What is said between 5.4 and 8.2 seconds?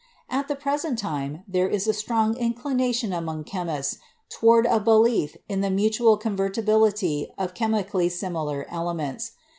in the mutual convertibility of chemically